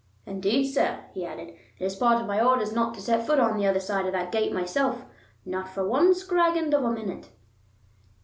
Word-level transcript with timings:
"Indeed, 0.25 0.65
sir," 0.73 1.05
he 1.13 1.25
added, 1.27 1.49
"it 1.77 1.85
is 1.85 1.95
part 1.95 2.19
of 2.19 2.25
my 2.27 2.41
orders 2.43 2.73
not 2.73 2.95
to 2.95 3.01
set 3.01 3.23
foot 3.23 3.39
on 3.39 3.55
the 3.55 3.67
other 3.67 3.79
side 3.79 4.07
of 4.07 4.13
that 4.13 4.31
gate 4.31 4.51
myself, 4.51 5.05
not 5.45 5.69
for 5.69 5.87
one 5.87 6.15
scrag 6.15 6.57
end 6.57 6.73
of 6.73 6.83
a 6.83 6.89
minute." 6.89 7.29